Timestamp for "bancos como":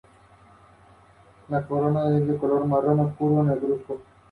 2.71-3.43